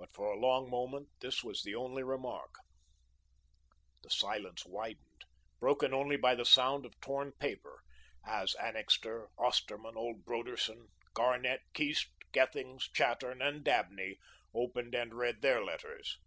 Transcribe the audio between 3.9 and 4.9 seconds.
The silence